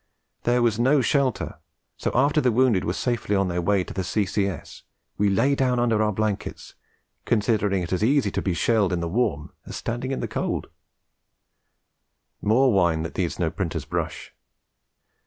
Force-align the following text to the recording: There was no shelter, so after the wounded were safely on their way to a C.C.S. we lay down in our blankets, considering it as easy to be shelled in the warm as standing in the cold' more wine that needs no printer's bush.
There 0.45 0.63
was 0.63 0.79
no 0.79 1.01
shelter, 1.01 1.59
so 1.95 2.09
after 2.15 2.41
the 2.41 2.51
wounded 2.51 2.85
were 2.85 2.91
safely 2.93 3.35
on 3.35 3.49
their 3.49 3.61
way 3.61 3.83
to 3.83 3.99
a 4.01 4.03
C.C.S. 4.03 4.81
we 5.19 5.29
lay 5.29 5.53
down 5.53 5.77
in 5.77 5.93
our 5.93 6.11
blankets, 6.11 6.73
considering 7.25 7.83
it 7.83 7.93
as 7.93 8.03
easy 8.03 8.31
to 8.31 8.41
be 8.41 8.55
shelled 8.55 8.93
in 8.93 8.99
the 8.99 9.07
warm 9.07 9.51
as 9.67 9.75
standing 9.75 10.09
in 10.11 10.19
the 10.19 10.27
cold' 10.27 10.71
more 12.41 12.73
wine 12.73 13.03
that 13.03 13.15
needs 13.15 13.37
no 13.37 13.51
printer's 13.51 13.85
bush. 13.85 14.31